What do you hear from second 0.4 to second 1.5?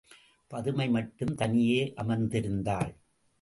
பதுமை மட்டும்